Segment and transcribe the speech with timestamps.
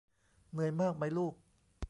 [0.51, 1.33] เหนื่อยมากไหมลูก